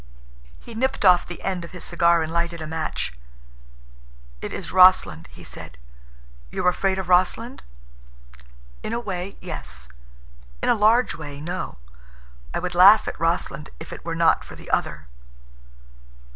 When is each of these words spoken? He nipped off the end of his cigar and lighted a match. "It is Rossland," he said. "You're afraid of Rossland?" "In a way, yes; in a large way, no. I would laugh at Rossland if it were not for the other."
He 0.59 0.73
nipped 0.73 1.05
off 1.05 1.27
the 1.27 1.43
end 1.43 1.63
of 1.63 1.73
his 1.73 1.83
cigar 1.83 2.23
and 2.23 2.33
lighted 2.33 2.59
a 2.59 2.65
match. 2.65 3.13
"It 4.41 4.51
is 4.51 4.71
Rossland," 4.71 5.27
he 5.31 5.43
said. 5.43 5.77
"You're 6.49 6.69
afraid 6.69 6.97
of 6.97 7.07
Rossland?" 7.07 7.61
"In 8.81 8.93
a 8.93 8.99
way, 8.99 9.37
yes; 9.41 9.89
in 10.59 10.69
a 10.69 10.73
large 10.73 11.13
way, 11.13 11.39
no. 11.39 11.77
I 12.51 12.57
would 12.57 12.73
laugh 12.73 13.07
at 13.07 13.19
Rossland 13.19 13.69
if 13.79 13.93
it 13.93 14.03
were 14.03 14.15
not 14.15 14.43
for 14.43 14.55
the 14.55 14.71
other." 14.71 15.05